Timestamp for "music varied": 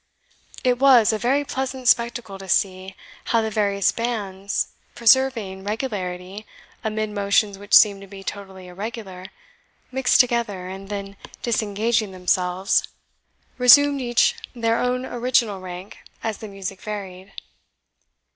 16.47-17.33